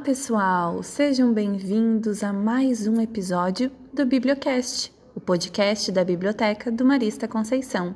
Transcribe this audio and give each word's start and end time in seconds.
pessoal! 0.00 0.82
Sejam 0.82 1.34
bem-vindos 1.34 2.24
a 2.24 2.32
mais 2.32 2.86
um 2.86 2.98
episódio 3.02 3.70
do 3.92 4.06
Bibliocast, 4.06 4.90
o 5.14 5.20
podcast 5.20 5.92
da 5.92 6.02
Biblioteca 6.02 6.72
do 6.72 6.86
Marista 6.86 7.28
Conceição. 7.28 7.94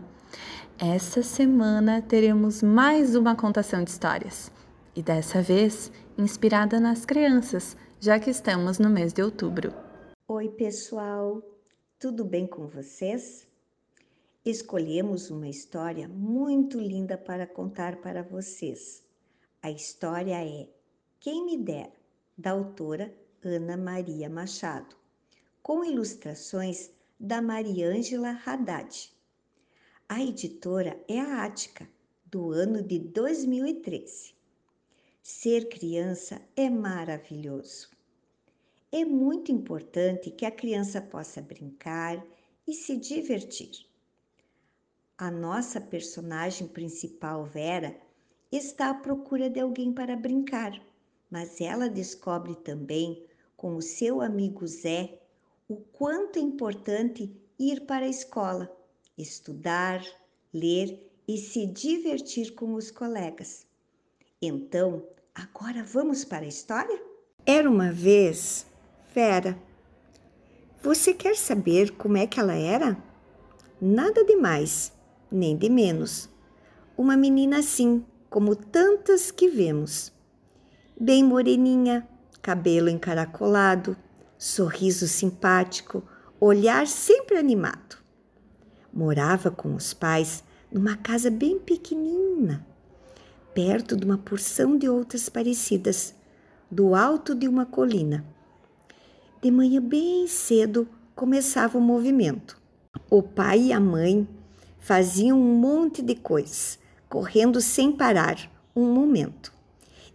Essa 0.79 1.23
semana 1.23 2.03
teremos 2.03 2.63
mais 2.63 3.17
uma 3.17 3.35
contação 3.35 3.83
de 3.83 3.91
histórias 3.91 4.53
e 4.95 5.03
dessa 5.03 5.41
vez 5.41 5.91
inspirada 6.19 6.79
nas 6.79 7.07
crianças, 7.07 7.75
já 7.99 8.19
que 8.19 8.29
estamos 8.29 8.79
no 8.79 8.91
mês 8.91 9.15
de 9.15 9.23
outubro. 9.23 9.73
Oi, 10.29 10.51
pessoal! 10.51 11.43
Tudo 11.99 12.23
bem 12.23 12.47
com 12.47 12.67
vocês? 12.67 13.49
Escolhemos 14.45 15.31
uma 15.31 15.49
história 15.49 16.07
muito 16.07 16.79
linda 16.79 17.17
para 17.17 17.47
contar 17.47 17.97
para 18.03 18.23
vocês. 18.23 19.03
A 19.63 19.71
história 19.71 20.45
é 20.45 20.69
Quem 21.25 21.43
Me 21.43 21.57
Dera, 21.57 21.91
da 22.37 22.51
autora 22.51 23.11
Ana 23.43 23.79
Maria 23.79 24.29
Machado, 24.29 24.95
com 25.63 25.83
ilustrações 25.83 26.91
da 27.19 27.41
Mariângela 27.41 28.39
Haddad. 28.45 29.11
A 30.07 30.23
editora 30.23 31.03
é 31.09 31.19
a 31.19 31.43
Ática, 31.45 31.89
do 32.27 32.51
ano 32.51 32.83
de 32.83 32.99
2013. 32.99 34.35
Ser 35.23 35.71
criança 35.71 36.43
é 36.55 36.69
maravilhoso. 36.69 37.89
É 38.93 39.03
muito 39.03 39.51
importante 39.51 40.31
que 40.31 40.45
a 40.45 40.51
criança 40.51 41.01
possa 41.01 41.41
brincar 41.41 42.23
e 42.69 42.75
se 42.75 42.99
divertir. 42.99 43.87
A 45.17 45.31
nossa 45.31 45.81
personagem 45.81 46.69
principal, 46.69 47.47
Vera, 47.47 47.99
está 48.53 48.91
à 48.91 48.95
procura 48.95 49.49
de 49.49 49.59
alguém 49.59 49.91
para 49.91 50.15
brincar, 50.15 50.79
mas 51.31 51.61
ela 51.61 51.89
descobre 51.89 52.55
também, 52.57 53.25
com 53.57 53.77
o 53.77 53.83
seu 53.83 54.21
amigo 54.21 54.67
Zé, 54.67 55.19
o 55.69 55.77
quanto 55.77 56.39
é 56.39 56.43
importante 56.43 57.31
ir 57.59 57.87
para 57.87 58.05
a 58.05 58.09
escola, 58.09 58.71
estudar, 59.17 60.05
ler 60.53 61.11
e 61.27 61.39
se 61.39 61.67
divertir 61.67 62.55
com 62.55 62.75
os 62.75 62.91
colegas. 62.91 63.67
Então, 64.41 65.03
agora 65.35 65.83
vamos 65.83 66.25
para 66.25 66.45
a 66.45 66.49
história? 66.49 67.03
Era 67.47 67.69
uma 67.71 67.91
vez 67.91 68.67
Vera. 69.15 69.59
Você 70.83 71.15
quer 71.15 71.37
saber 71.37 71.93
como 71.93 72.17
é 72.17 72.27
que 72.27 72.39
ela 72.39 72.55
era? 72.55 73.03
Nada 73.81 74.25
demais 74.25 74.93
nem 75.35 75.57
de 75.57 75.69
menos. 75.69 76.29
Uma 76.97 77.17
menina 77.17 77.59
assim, 77.59 78.05
como 78.31 78.55
tantas 78.55 79.33
que 79.33 79.49
vemos. 79.49 80.13
Bem 80.99 81.25
moreninha, 81.25 82.07
cabelo 82.41 82.89
encaracolado, 82.89 83.97
sorriso 84.39 85.09
simpático, 85.09 86.05
olhar 86.39 86.87
sempre 86.87 87.37
animado. 87.37 87.97
Morava 88.93 89.51
com 89.51 89.75
os 89.75 89.93
pais 89.93 90.45
numa 90.71 90.97
casa 90.97 91.33
bem 91.33 91.59
pequenina, 91.59 92.65
perto 93.53 93.97
de 93.97 94.05
uma 94.05 94.17
porção 94.17 94.79
de 94.79 94.89
outras 94.89 95.29
parecidas, 95.29 96.15
do 96.71 96.95
alto 96.95 97.35
de 97.35 97.49
uma 97.49 97.67
colina. 97.67 98.25
De 99.43 99.51
manhã 99.51 99.83
bem 99.83 100.29
cedo 100.29 100.89
começava 101.17 101.77
o 101.77 101.81
movimento. 101.81 102.57
O 103.11 103.21
pai 103.21 103.63
e 103.63 103.73
a 103.73 103.81
mãe 103.81 104.29
faziam 104.79 105.41
um 105.41 105.59
monte 105.59 106.01
de 106.03 106.15
coisas, 106.15 106.79
correndo 107.09 107.61
sem 107.61 107.91
parar 107.91 108.49
um 108.77 108.93
momento. 108.95 109.54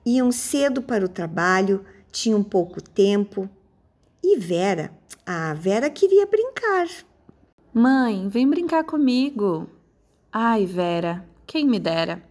Iam 0.09 0.31
cedo 0.31 0.81
para 0.81 1.05
o 1.05 1.07
trabalho, 1.07 1.85
tinham 2.11 2.41
pouco 2.41 2.81
tempo. 2.81 3.47
E 4.23 4.39
Vera, 4.39 4.91
a 5.23 5.53
Vera 5.53 5.87
queria 5.87 6.25
brincar. 6.25 6.87
Mãe, 7.71 8.27
vem 8.27 8.49
brincar 8.49 8.83
comigo. 8.85 9.69
Ai, 10.33 10.65
Vera, 10.65 11.23
quem 11.45 11.67
me 11.67 11.77
dera. 11.79 12.23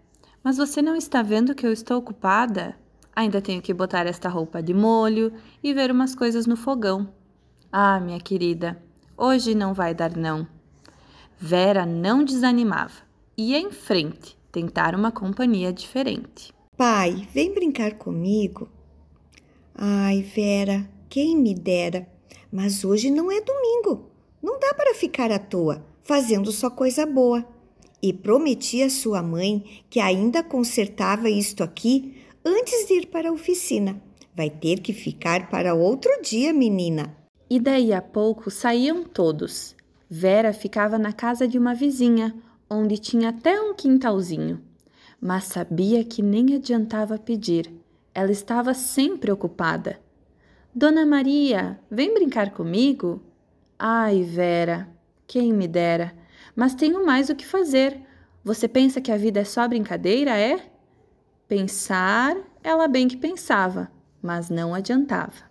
Mas 0.42 0.56
você 0.56 0.82
não 0.82 0.96
está 0.96 1.22
vendo 1.22 1.54
que 1.54 1.64
eu 1.64 1.72
estou 1.72 1.98
ocupada? 1.98 2.74
Ainda 3.14 3.40
tenho 3.40 3.62
que 3.62 3.72
botar 3.72 4.06
esta 4.06 4.28
roupa 4.28 4.60
de 4.60 4.74
molho 4.74 5.32
e 5.62 5.72
ver 5.72 5.92
umas 5.92 6.16
coisas 6.16 6.48
no 6.48 6.56
fogão. 6.56 7.08
Ah, 7.70 8.00
minha 8.00 8.18
querida, 8.18 8.82
hoje 9.16 9.54
não 9.54 9.72
vai 9.72 9.94
dar 9.94 10.16
não. 10.16 10.48
Vera 11.38 11.86
não 11.86 12.24
desanimava. 12.24 13.02
Ia 13.36 13.56
em 13.60 13.70
frente, 13.70 14.36
tentar 14.50 14.96
uma 14.96 15.12
companhia 15.12 15.72
diferente. 15.72 16.57
Pai, 16.78 17.28
vem 17.34 17.52
brincar 17.52 17.94
comigo. 17.94 18.68
Ai, 19.74 20.22
Vera, 20.22 20.88
quem 21.08 21.36
me 21.36 21.52
dera. 21.52 22.08
Mas 22.52 22.84
hoje 22.84 23.10
não 23.10 23.32
é 23.32 23.40
domingo. 23.40 24.08
Não 24.40 24.60
dá 24.60 24.72
para 24.74 24.94
ficar 24.94 25.32
à 25.32 25.40
toa, 25.40 25.84
fazendo 26.02 26.52
só 26.52 26.70
coisa 26.70 27.04
boa. 27.04 27.44
E 28.00 28.12
prometi 28.12 28.80
à 28.80 28.88
sua 28.88 29.20
mãe 29.20 29.82
que 29.90 29.98
ainda 29.98 30.40
consertava 30.40 31.28
isto 31.28 31.64
aqui 31.64 32.22
antes 32.44 32.86
de 32.86 32.94
ir 32.94 33.06
para 33.06 33.28
a 33.28 33.32
oficina. 33.32 34.00
Vai 34.32 34.48
ter 34.48 34.78
que 34.78 34.92
ficar 34.92 35.50
para 35.50 35.74
outro 35.74 36.12
dia, 36.22 36.52
menina. 36.52 37.12
E 37.50 37.58
daí 37.58 37.92
a 37.92 38.00
pouco 38.00 38.52
saíam 38.52 39.02
todos 39.02 39.74
Vera 40.08 40.52
ficava 40.52 40.96
na 40.96 41.12
casa 41.12 41.48
de 41.48 41.58
uma 41.58 41.74
vizinha, 41.74 42.34
onde 42.70 42.98
tinha 42.98 43.30
até 43.30 43.60
um 43.60 43.74
quintalzinho. 43.74 44.67
Mas 45.20 45.44
sabia 45.44 46.04
que 46.04 46.22
nem 46.22 46.54
adiantava 46.54 47.18
pedir. 47.18 47.72
Ela 48.14 48.30
estava 48.30 48.74
sempre 48.74 49.30
ocupada. 49.30 49.98
Dona 50.74 51.04
Maria, 51.04 51.78
vem 51.90 52.14
brincar 52.14 52.52
comigo? 52.52 53.22
Ai, 53.78 54.22
Vera, 54.22 54.88
quem 55.26 55.52
me 55.52 55.66
dera. 55.66 56.14
Mas 56.54 56.74
tenho 56.74 57.04
mais 57.04 57.30
o 57.30 57.34
que 57.34 57.46
fazer. 57.46 58.00
Você 58.44 58.68
pensa 58.68 59.00
que 59.00 59.10
a 59.10 59.16
vida 59.16 59.40
é 59.40 59.44
só 59.44 59.66
brincadeira, 59.66 60.36
é? 60.38 60.70
Pensar, 61.46 62.36
ela 62.62 62.86
bem 62.86 63.08
que 63.08 63.16
pensava, 63.16 63.90
mas 64.22 64.50
não 64.50 64.74
adiantava. 64.74 65.48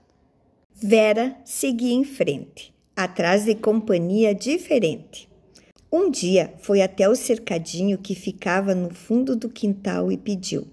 Vera 0.73 1.35
seguia 1.43 1.93
em 1.93 2.03
frente 2.03 2.77
atrás 2.95 3.45
de 3.45 3.53
companhia 3.53 4.33
diferente. 4.33 5.29
Um 5.91 6.11
dia 6.11 6.53
foi 6.59 6.81
até 6.81 7.07
o 7.07 7.15
cercadinho 7.15 7.97
que 7.97 8.13
ficava 8.13 8.75
no 8.75 8.93
fundo 8.93 9.35
do 9.35 9.49
quintal 9.49 10.11
e 10.11 10.17
pediu: 10.17 10.67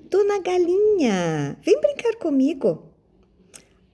Dona 0.00 0.40
Galinha, 0.40 1.56
vem 1.62 1.80
brincar 1.80 2.16
comigo. 2.16 2.90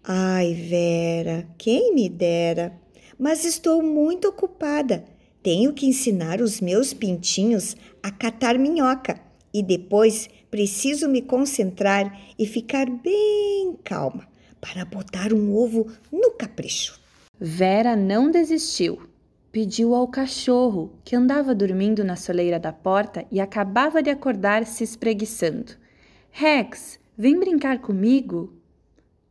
Ai, 0.02 0.54
Vera, 0.54 1.46
quem 1.58 1.94
me 1.94 2.08
dera, 2.08 2.72
mas 3.18 3.44
estou 3.44 3.82
muito 3.82 4.28
ocupada. 4.28 5.04
Tenho 5.42 5.74
que 5.74 5.86
ensinar 5.86 6.40
os 6.40 6.60
meus 6.60 6.94
pintinhos 6.94 7.76
a 8.02 8.10
catar 8.10 8.58
minhoca 8.58 9.20
e 9.52 9.62
depois 9.62 10.28
preciso 10.50 11.06
me 11.06 11.20
concentrar 11.20 12.18
e 12.38 12.46
ficar 12.46 12.88
bem 12.88 13.76
calma 13.84 14.26
para 14.60 14.84
botar 14.84 15.32
um 15.34 15.54
ovo 15.54 15.86
no 16.10 16.30
capricho. 16.32 16.98
Vera 17.38 17.94
não 17.94 18.30
desistiu. 18.30 19.05
Pediu 19.56 19.94
ao 19.94 20.06
cachorro, 20.06 20.92
que 21.02 21.16
andava 21.16 21.54
dormindo 21.54 22.04
na 22.04 22.14
soleira 22.14 22.60
da 22.60 22.74
porta 22.74 23.24
e 23.32 23.40
acabava 23.40 24.02
de 24.02 24.10
acordar 24.10 24.66
se 24.66 24.84
espreguiçando. 24.84 25.72
Rex, 26.30 27.00
vem 27.16 27.40
brincar 27.40 27.78
comigo? 27.78 28.52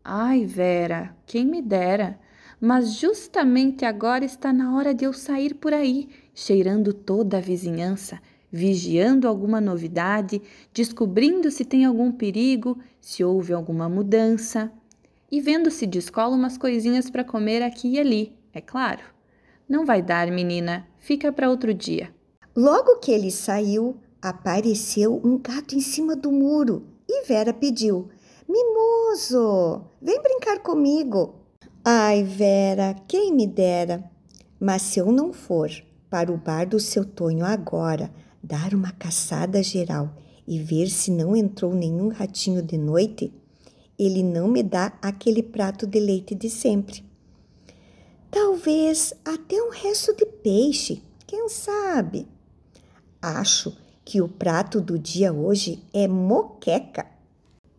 Ai, 0.03 0.43
Vera, 0.43 1.15
quem 1.27 1.45
me 1.45 1.61
dera! 1.61 2.19
Mas 2.59 2.95
justamente 2.95 3.85
agora 3.85 4.25
está 4.25 4.51
na 4.51 4.75
hora 4.75 4.95
de 4.95 5.05
eu 5.05 5.13
sair 5.13 5.53
por 5.53 5.75
aí, 5.75 6.09
cheirando 6.33 6.91
toda 6.91 7.37
a 7.37 7.39
vizinhança, 7.39 8.19
vigiando 8.51 9.27
alguma 9.27 9.61
novidade, 9.61 10.41
descobrindo 10.73 11.51
se 11.51 11.63
tem 11.63 11.85
algum 11.85 12.11
perigo, 12.11 12.79
se 12.99 13.23
houve 13.23 13.53
alguma 13.53 13.87
mudança 13.87 14.71
e 15.31 15.39
vendo 15.39 15.69
se 15.69 15.85
descola 15.85 16.35
umas 16.35 16.57
coisinhas 16.57 17.11
para 17.11 17.23
comer 17.23 17.61
aqui 17.61 17.89
e 17.89 17.99
ali, 17.99 18.35
é 18.51 18.59
claro. 18.59 19.14
Não 19.67 19.85
vai 19.85 20.01
dar, 20.01 20.31
menina, 20.31 20.87
fica 20.99 21.31
para 21.31 21.49
outro 21.49 21.73
dia. 21.73 22.13
Logo 22.55 22.97
que 22.97 23.11
ele 23.11 23.31
saiu, 23.31 23.97
apareceu 24.21 25.19
um 25.23 25.39
gato 25.39 25.75
em 25.75 25.81
cima 25.81 26.15
do 26.15 26.31
muro 26.31 26.85
e 27.09 27.25
Vera 27.25 27.53
pediu: 27.53 28.07
Mimoso, 28.47 29.81
vem 30.01 30.21
brincar 30.21 30.59
comigo. 30.59 31.35
Ai, 31.83 32.23
Vera, 32.23 32.95
quem 33.07 33.33
me 33.33 33.47
dera. 33.47 34.03
Mas 34.59 34.83
se 34.83 34.99
eu 34.99 35.11
não 35.11 35.33
for 35.33 35.69
para 36.09 36.31
o 36.31 36.37
bar 36.37 36.67
do 36.67 36.79
seu 36.79 37.03
Tonho 37.03 37.43
agora, 37.43 38.11
dar 38.41 38.73
uma 38.73 38.91
caçada 38.91 39.61
geral 39.61 40.15
e 40.47 40.59
ver 40.59 40.87
se 40.87 41.09
não 41.09 41.35
entrou 41.35 41.73
nenhum 41.73 42.09
ratinho 42.09 42.61
de 42.61 42.77
noite, 42.77 43.33
ele 43.97 44.21
não 44.21 44.47
me 44.47 44.61
dá 44.61 44.93
aquele 45.01 45.41
prato 45.41 45.87
de 45.87 45.99
leite 45.99 46.35
de 46.35 46.49
sempre. 46.49 47.03
Talvez 48.29 49.13
até 49.23 49.61
um 49.61 49.69
resto 49.69 50.15
de 50.15 50.25
peixe, 50.25 51.01
quem 51.25 51.49
sabe? 51.49 52.27
Acho 53.21 53.75
que 54.03 54.21
o 54.21 54.27
prato 54.27 54.79
do 54.79 54.99
dia 54.99 55.33
hoje 55.33 55.83
é 55.93 56.07
moqueca. 56.07 57.07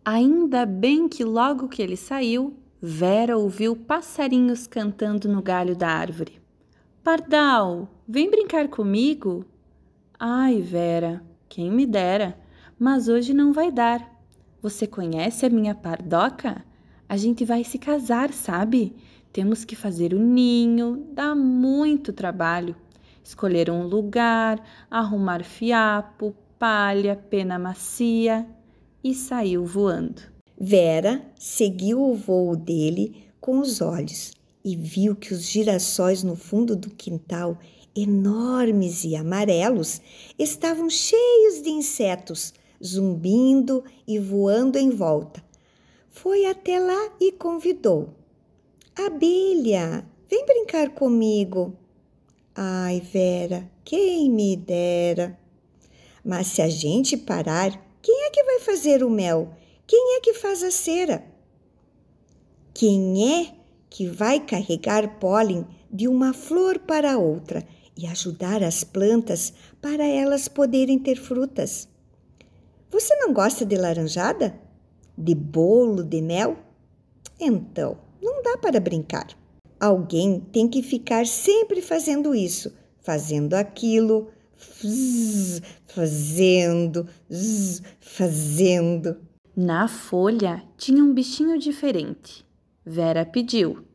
Ainda 0.03 0.65
bem 0.65 1.07
que 1.07 1.23
logo 1.23 1.67
que 1.67 1.81
ele 1.81 1.97
saiu, 1.97 2.55
Vera 2.81 3.37
ouviu 3.37 3.75
passarinhos 3.75 4.67
cantando 4.67 5.27
no 5.27 5.41
galho 5.41 5.75
da 5.75 5.89
árvore. 5.89 6.39
Pardal, 7.03 7.87
vem 8.07 8.29
brincar 8.29 8.67
comigo? 8.67 9.45
Ai, 10.19 10.61
Vera, 10.61 11.23
quem 11.47 11.71
me 11.71 11.85
dera, 11.85 12.37
mas 12.77 13.07
hoje 13.07 13.33
não 13.33 13.53
vai 13.53 13.71
dar. 13.71 14.13
Você 14.61 14.85
conhece 14.85 15.45
a 15.45 15.49
minha 15.49 15.73
pardoca? 15.73 16.63
A 17.07 17.15
gente 17.15 17.45
vai 17.45 17.63
se 17.63 17.77
casar, 17.79 18.33
sabe? 18.33 18.95
Temos 19.31 19.63
que 19.63 19.75
fazer 19.75 20.13
o 20.13 20.19
ninho, 20.19 21.07
dá 21.13 21.35
muito 21.35 22.11
trabalho. 22.11 22.75
Escolher 23.23 23.69
um 23.69 23.83
lugar, 23.83 24.63
arrumar 24.89 25.43
fiapo, 25.43 26.35
palha, 26.57 27.15
pena 27.15 27.59
macia 27.59 28.47
e 29.03 29.13
saiu 29.13 29.65
voando. 29.65 30.21
Vera 30.59 31.21
seguiu 31.37 32.01
o 32.01 32.15
voo 32.15 32.55
dele 32.55 33.27
com 33.39 33.59
os 33.59 33.79
olhos 33.79 34.31
e 34.65 34.75
viu 34.75 35.15
que 35.15 35.33
os 35.33 35.43
girassóis 35.43 36.23
no 36.23 36.35
fundo 36.35 36.75
do 36.75 36.89
quintal, 36.89 37.57
enormes 37.95 39.05
e 39.05 39.15
amarelos, 39.15 40.01
estavam 40.37 40.89
cheios 40.89 41.61
de 41.61 41.69
insetos, 41.69 42.53
zumbindo 42.83 43.83
e 44.05 44.19
voando 44.19 44.77
em 44.77 44.89
volta. 44.89 45.41
Foi 46.09 46.45
até 46.45 46.79
lá 46.79 47.11
e 47.21 47.31
convidou. 47.31 48.16
Abelha, 48.99 50.03
vem 50.27 50.43
brincar 50.43 50.89
comigo. 50.89 51.77
Ai, 52.55 52.99
Vera, 52.99 53.69
quem 53.85 54.27
me 54.27 54.55
dera. 54.55 55.37
Mas 56.25 56.47
se 56.47 56.63
a 56.63 56.67
gente 56.67 57.15
parar, 57.15 57.79
quem 58.01 58.25
é 58.25 58.31
que 58.31 58.43
vai 58.43 58.59
fazer 58.61 59.03
o 59.03 59.09
mel? 59.09 59.53
Quem 59.85 60.17
é 60.17 60.19
que 60.19 60.33
faz 60.33 60.63
a 60.63 60.71
cera? 60.71 61.23
Quem 62.73 63.39
é 63.39 63.53
que 63.87 64.07
vai 64.07 64.39
carregar 64.39 65.19
pólen 65.19 65.67
de 65.91 66.07
uma 66.07 66.33
flor 66.33 66.79
para 66.79 67.19
outra 67.19 67.63
e 67.95 68.07
ajudar 68.07 68.63
as 68.63 68.83
plantas 68.83 69.53
para 69.79 70.07
elas 70.07 70.47
poderem 70.47 70.97
ter 70.97 71.17
frutas? 71.17 71.87
Você 72.89 73.15
não 73.17 73.31
gosta 73.31 73.63
de 73.63 73.77
laranjada? 73.77 74.59
De 75.15 75.35
bolo 75.35 76.03
de 76.03 76.19
mel? 76.19 76.57
Então, 77.39 78.06
não 78.27 78.43
dá 78.43 78.57
para 78.57 78.79
brincar. 78.79 79.27
Alguém 79.79 80.41
tem 80.51 80.67
que 80.67 80.83
ficar 80.83 81.25
sempre 81.25 81.81
fazendo 81.81 82.35
isso, 82.35 82.73
fazendo 83.01 83.53
aquilo, 83.53 84.29
fazendo, 85.87 87.07
zzz, 87.31 87.81
fazendo. 87.99 89.17
Na 89.55 89.87
folha 89.87 90.61
tinha 90.77 91.01
um 91.03 91.13
bichinho 91.13 91.57
diferente. 91.57 92.45
Vera 92.85 93.25
pediu: 93.25 93.85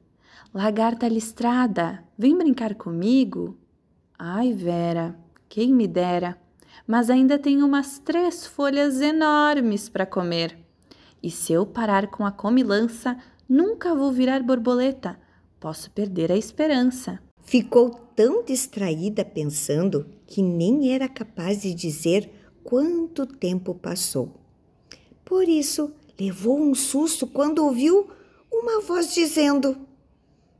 Lagarta 0.54 1.06
listrada, 1.08 2.02
vem 2.16 2.36
brincar 2.36 2.74
comigo? 2.74 3.58
Ai, 4.18 4.52
Vera, 4.52 5.18
quem 5.48 5.74
me 5.74 5.86
dera! 5.86 6.38
Mas 6.86 7.10
ainda 7.10 7.38
tenho 7.38 7.66
umas 7.66 7.98
três 7.98 8.46
folhas 8.46 9.00
enormes 9.00 9.88
para 9.88 10.06
comer. 10.06 10.58
E 11.22 11.30
se 11.30 11.52
eu 11.52 11.64
parar 11.64 12.08
com 12.08 12.26
a 12.26 12.32
comilança, 12.32 13.16
nunca 13.48 13.94
vou 13.94 14.12
virar 14.12 14.42
borboleta. 14.42 15.18
Posso 15.60 15.90
perder 15.90 16.32
a 16.32 16.36
esperança. 16.36 17.20
Ficou 17.42 17.90
tão 17.90 18.44
distraída 18.44 19.24
pensando 19.24 20.06
que 20.26 20.42
nem 20.42 20.92
era 20.92 21.08
capaz 21.08 21.62
de 21.62 21.74
dizer 21.74 22.30
quanto 22.64 23.26
tempo 23.26 23.74
passou. 23.74 24.40
Por 25.24 25.48
isso, 25.48 25.92
levou 26.18 26.60
um 26.60 26.74
susto 26.74 27.26
quando 27.26 27.64
ouviu 27.64 28.08
uma 28.50 28.80
voz 28.80 29.14
dizendo: 29.14 29.76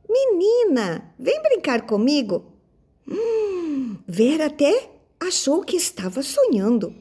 Menina, 0.09 1.13
vem 1.17 1.41
brincar 1.41 1.85
comigo. 1.85 2.45
Hum, 3.07 3.97
Vera 4.07 4.47
até 4.47 4.89
achou 5.19 5.63
que 5.63 5.75
estava 5.75 6.21
sonhando. 6.21 6.93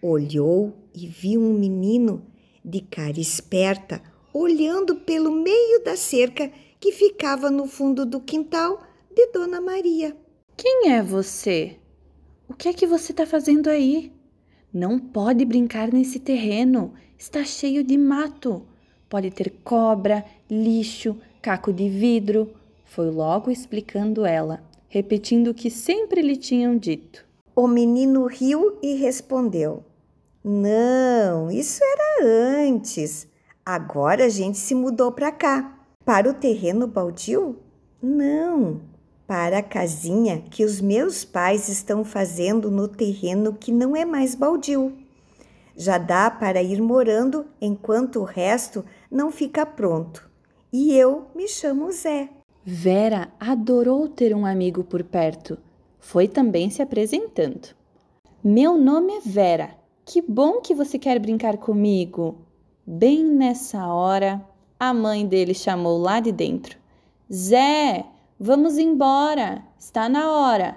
Olhou 0.00 0.74
e 0.94 1.06
viu 1.06 1.40
um 1.40 1.54
menino 1.54 2.26
de 2.64 2.80
cara 2.80 3.20
esperta 3.20 4.02
olhando 4.32 4.96
pelo 4.96 5.30
meio 5.30 5.82
da 5.84 5.96
cerca 5.96 6.50
que 6.80 6.92
ficava 6.92 7.50
no 7.50 7.66
fundo 7.66 8.04
do 8.04 8.20
quintal 8.20 8.82
de 9.14 9.26
Dona 9.28 9.60
Maria. 9.60 10.16
Quem 10.56 10.90
é 10.90 11.02
você? 11.02 11.76
O 12.48 12.54
que 12.54 12.68
é 12.68 12.72
que 12.72 12.86
você 12.86 13.12
está 13.12 13.26
fazendo 13.26 13.68
aí? 13.68 14.12
Não 14.72 14.98
pode 14.98 15.44
brincar 15.44 15.92
nesse 15.92 16.18
terreno, 16.18 16.94
está 17.18 17.44
cheio 17.44 17.84
de 17.84 17.96
mato. 17.98 18.66
Pode 19.08 19.30
ter 19.30 19.50
cobra, 19.62 20.24
lixo, 20.50 21.16
caco 21.42 21.72
de 21.72 21.88
vidro. 21.88 22.54
Foi 22.84 23.10
logo 23.10 23.50
explicando 23.50 24.24
ela, 24.24 24.62
repetindo 24.88 25.48
o 25.48 25.54
que 25.54 25.70
sempre 25.70 26.22
lhe 26.22 26.36
tinham 26.36 26.76
dito. 26.76 27.24
O 27.54 27.66
menino 27.66 28.26
riu 28.26 28.78
e 28.82 28.94
respondeu: 28.94 29.84
Não, 30.42 31.50
isso 31.50 31.80
era 31.82 32.26
antes. 32.66 33.28
Agora 33.64 34.24
a 34.24 34.28
gente 34.28 34.58
se 34.58 34.74
mudou 34.74 35.12
para 35.12 35.30
cá. 35.30 35.78
Para 36.04 36.28
o 36.28 36.34
terreno 36.34 36.88
baldio? 36.88 37.56
Não, 38.02 38.80
para 39.24 39.58
a 39.58 39.62
casinha 39.62 40.42
que 40.50 40.64
os 40.64 40.80
meus 40.80 41.24
pais 41.24 41.68
estão 41.68 42.04
fazendo 42.04 42.72
no 42.72 42.88
terreno 42.88 43.52
que 43.52 43.70
não 43.70 43.94
é 43.94 44.04
mais 44.04 44.34
baldio. 44.34 44.92
Já 45.76 45.96
dá 45.96 46.28
para 46.28 46.60
ir 46.60 46.82
morando 46.82 47.46
enquanto 47.60 48.18
o 48.18 48.24
resto 48.24 48.84
não 49.08 49.30
fica 49.30 49.64
pronto. 49.64 50.28
E 50.72 50.92
eu 50.96 51.28
me 51.32 51.46
chamo 51.46 51.92
Zé. 51.92 52.30
Vera 52.64 53.32
adorou 53.38 54.08
ter 54.08 54.34
um 54.34 54.44
amigo 54.44 54.82
por 54.82 55.04
perto. 55.04 55.56
Foi 56.00 56.26
também 56.26 56.68
se 56.68 56.82
apresentando. 56.82 57.68
Meu 58.42 58.76
nome 58.76 59.12
é 59.12 59.20
Vera. 59.20 59.70
Que 60.04 60.20
bom 60.20 60.60
que 60.60 60.74
você 60.74 60.98
quer 60.98 61.20
brincar 61.20 61.58
comigo. 61.58 62.38
Bem 62.94 63.24
nessa 63.24 63.86
hora, 63.86 64.46
a 64.78 64.92
mãe 64.92 65.26
dele 65.26 65.54
chamou 65.54 65.96
lá 65.96 66.20
de 66.20 66.30
dentro: 66.30 66.76
Zé, 67.32 68.04
Vamos 68.44 68.76
embora, 68.76 69.62
está 69.78 70.08
na 70.08 70.30
hora. 70.30 70.76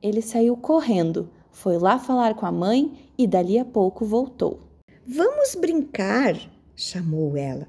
Ele 0.00 0.22
saiu 0.22 0.56
correndo, 0.56 1.28
foi 1.50 1.76
lá 1.76 1.98
falar 1.98 2.34
com 2.34 2.46
a 2.46 2.52
mãe 2.52 3.10
e 3.18 3.26
dali 3.26 3.58
a 3.58 3.64
pouco 3.64 4.04
voltou. 4.04 4.60
Vamos 5.04 5.56
brincar, 5.56 6.34
chamou 6.76 7.36
ela. 7.36 7.66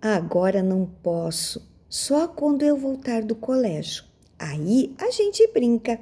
Agora 0.00 0.62
não 0.62 0.84
posso, 1.02 1.68
só 1.88 2.28
quando 2.28 2.62
eu 2.62 2.76
voltar 2.76 3.22
do 3.22 3.34
colégio. 3.34 4.04
Aí 4.38 4.94
a 4.98 5.10
gente 5.10 5.50
brinca. 5.52 5.98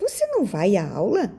Você 0.00 0.26
não 0.28 0.44
vai 0.44 0.74
à 0.76 0.90
aula? 0.90 1.30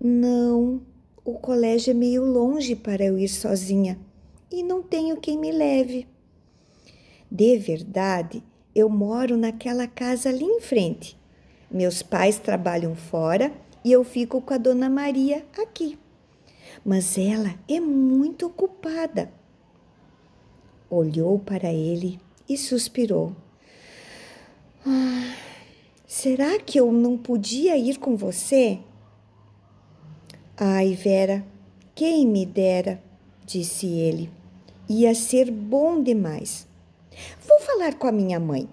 Não, 0.00 0.80
o 1.24 1.34
colégio 1.34 1.92
é 1.92 1.94
meio 1.94 2.24
longe 2.24 2.74
para 2.74 3.04
eu 3.04 3.16
ir 3.16 3.28
sozinha 3.28 3.98
e 4.50 4.62
não 4.62 4.82
tenho 4.82 5.16
quem 5.16 5.38
me 5.38 5.52
leve. 5.52 6.06
De 7.30 7.56
verdade, 7.56 8.42
eu 8.74 8.88
moro 8.88 9.36
naquela 9.36 9.86
casa 9.86 10.28
ali 10.28 10.44
em 10.44 10.60
frente. 10.60 11.16
Meus 11.70 12.02
pais 12.02 12.38
trabalham 12.38 12.94
fora 12.94 13.52
e 13.84 13.92
eu 13.92 14.02
fico 14.02 14.40
com 14.40 14.52
a 14.52 14.58
dona 14.58 14.90
Maria 14.90 15.44
aqui. 15.56 15.98
Mas 16.84 17.16
ela 17.16 17.54
é 17.68 17.78
muito 17.78 18.46
ocupada. 18.46 19.32
Olhou 20.90 21.38
para 21.38 21.72
ele 21.72 22.18
e 22.48 22.58
suspirou. 22.58 23.34
Ah, 24.84 25.34
será 26.06 26.58
que 26.58 26.78
eu 26.78 26.90
não 26.90 27.16
podia 27.16 27.76
ir 27.76 27.98
com 27.98 28.16
você? 28.16 28.80
Ai, 30.56 30.92
Vera, 30.92 31.42
quem 31.94 32.26
me 32.26 32.44
dera, 32.44 33.02
disse 33.46 33.86
ele. 33.86 34.30
Ia 34.86 35.14
ser 35.14 35.50
bom 35.50 36.02
demais. 36.02 36.68
Vou 37.48 37.58
falar 37.60 37.94
com 37.94 38.06
a 38.06 38.12
minha 38.12 38.38
mãe. 38.38 38.68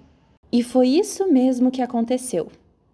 E 0.51 0.61
foi 0.61 0.89
isso 0.89 1.31
mesmo 1.31 1.71
que 1.71 1.81
aconteceu. 1.81 2.51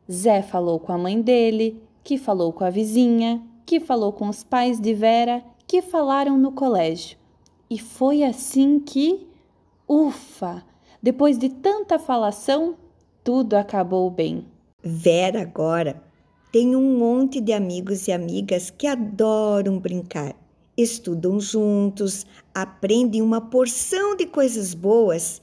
Zé 0.10 0.44
falou 0.44 0.80
com 0.80 0.92
a 0.92 0.98
mãe 1.00 1.20
dele, 1.20 1.82
que 2.04 2.16
falou 2.16 2.54
com 2.54 2.64
a 2.64 2.70
vizinha, 2.70 3.42
que 3.66 3.80
falou 3.80 4.14
com 4.14 4.30
os 4.30 4.44
pais 4.44 4.80
de 4.80 4.94
Vera, 4.94 5.44
que 5.66 5.82
falaram 5.82 6.38
no 6.38 6.52
colégio. 6.52 7.18
E 7.68 7.80
foi 7.80 8.22
assim 8.22 8.80
que, 8.80 9.26
ufa, 9.90 10.64
depois 11.02 11.40
de 11.40 11.50
tanta 11.50 11.98
falação, 11.98 12.76
tudo 13.24 13.56
acabou 13.56 14.12
bem. 14.12 14.46
Vera 14.84 15.42
agora 15.42 16.04
tem 16.56 16.74
um 16.74 16.98
monte 16.98 17.42
de 17.42 17.52
amigos 17.52 18.08
e 18.08 18.14
amigas 18.14 18.70
que 18.70 18.88
adoram 18.88 19.78
brincar 19.78 20.34
estudam 20.78 21.38
juntos, 21.38 22.26
aprendem 22.54 23.22
uma 23.22 23.42
porção 23.42 24.16
de 24.16 24.26
coisas 24.26 24.74
boas 24.74 25.42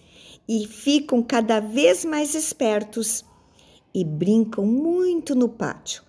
e 0.49 0.67
ficam 0.67 1.23
cada 1.23 1.61
vez 1.61 2.03
mais 2.03 2.35
espertos 2.35 3.27
e 3.93 4.07
brincam 4.07 4.65
muito 4.65 5.35
no 5.35 5.51
pátio, 5.51 6.03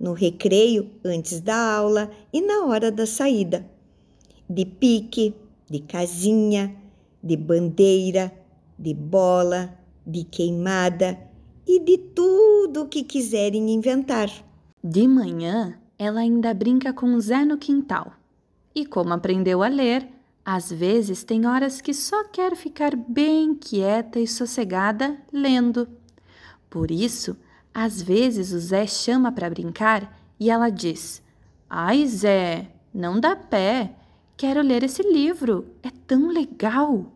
no 0.00 0.14
recreio, 0.14 0.90
antes 1.04 1.38
da 1.42 1.76
aula 1.76 2.10
e 2.32 2.40
na 2.40 2.64
hora 2.64 2.90
da 2.90 3.04
saída. 3.04 3.68
de 4.48 4.64
pique, 4.64 5.34
de 5.70 5.80
casinha, 5.80 6.74
de 7.22 7.36
bandeira, 7.36 8.32
de 8.78 8.94
bola, 8.94 9.78
de 10.06 10.24
queimada 10.24 11.18
e 11.66 11.78
de 11.78 11.98
tudo 11.98 12.84
o 12.84 12.88
que 12.88 13.02
quiserem 13.02 13.70
inventar. 13.70 14.45
De 14.88 15.08
manhã, 15.08 15.76
ela 15.98 16.20
ainda 16.20 16.54
brinca 16.54 16.92
com 16.92 17.18
Zé 17.18 17.44
no 17.44 17.58
quintal. 17.58 18.12
E 18.72 18.86
como 18.86 19.12
aprendeu 19.12 19.60
a 19.64 19.66
ler, 19.66 20.08
às 20.44 20.70
vezes 20.70 21.24
tem 21.24 21.44
horas 21.44 21.80
que 21.80 21.92
só 21.92 22.22
quer 22.28 22.54
ficar 22.54 22.94
bem 22.94 23.52
quieta 23.52 24.20
e 24.20 24.28
sossegada 24.28 25.18
lendo. 25.32 25.88
Por 26.70 26.92
isso, 26.92 27.36
às 27.74 28.00
vezes 28.00 28.52
o 28.52 28.60
Zé 28.60 28.86
chama 28.86 29.32
para 29.32 29.50
brincar 29.50 30.16
e 30.38 30.52
ela 30.52 30.70
diz: 30.70 31.20
Ai, 31.68 32.06
Zé, 32.06 32.68
não 32.94 33.18
dá 33.18 33.34
pé. 33.34 33.90
Quero 34.36 34.62
ler 34.62 34.84
esse 34.84 35.02
livro. 35.02 35.66
É 35.82 35.90
tão 36.06 36.28
legal. 36.28 37.06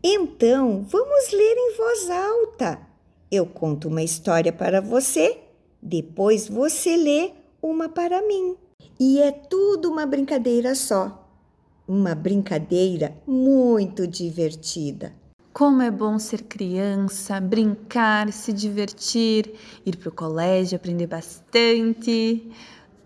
Então, 0.00 0.86
vamos 0.88 1.32
ler 1.32 1.56
em 1.58 1.76
voz 1.76 2.08
alta. 2.08 2.78
Eu 3.28 3.46
conto 3.46 3.88
uma 3.88 4.04
história 4.04 4.52
para 4.52 4.80
você, 4.80 5.45
depois 5.86 6.48
você 6.48 6.96
lê 6.96 7.32
uma 7.62 7.88
para 7.88 8.20
mim. 8.26 8.56
E 8.98 9.20
é 9.20 9.30
tudo 9.32 9.90
uma 9.90 10.04
brincadeira 10.04 10.74
só 10.74 11.26
uma 11.86 12.14
brincadeira 12.14 13.16
muito 13.26 14.06
divertida. 14.06 15.12
Como 15.52 15.80
é 15.80 15.90
bom 15.90 16.18
ser 16.18 16.42
criança, 16.42 17.40
brincar, 17.40 18.30
se 18.32 18.52
divertir, 18.52 19.54
ir 19.86 19.96
para 19.96 20.08
o 20.08 20.12
colégio, 20.12 20.76
aprender 20.76 21.06
bastante. 21.06 22.50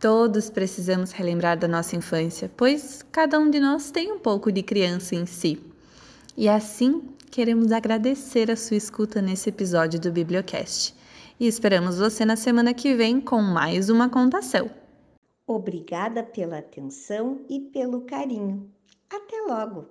Todos 0.00 0.50
precisamos 0.50 1.12
relembrar 1.12 1.58
da 1.58 1.68
nossa 1.68 1.94
infância, 1.94 2.50
pois 2.56 3.04
cada 3.12 3.38
um 3.38 3.50
de 3.50 3.60
nós 3.60 3.90
tem 3.90 4.10
um 4.10 4.18
pouco 4.18 4.50
de 4.50 4.62
criança 4.62 5.14
em 5.14 5.26
si. 5.26 5.60
E 6.36 6.48
assim, 6.48 7.02
queremos 7.30 7.70
agradecer 7.70 8.50
a 8.50 8.56
sua 8.56 8.78
escuta 8.78 9.20
nesse 9.20 9.50
episódio 9.50 10.00
do 10.00 10.10
Bibliocast 10.10 10.94
e 11.40 11.46
esperamos 11.46 11.98
você 11.98 12.24
na 12.24 12.36
semana 12.36 12.74
que 12.74 12.94
vem 12.94 13.18
com 13.18 13.40
mais 13.40 13.88
uma 13.88 14.10
contação. 14.10 14.70
Obrigada 15.46 16.22
pela 16.22 16.58
atenção 16.58 17.40
e 17.48 17.58
pelo 17.58 18.02
carinho. 18.02 18.70
Até 19.08 19.40
logo! 19.48 19.86